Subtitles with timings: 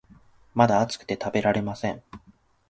[0.55, 2.01] まだ熱くて食べられません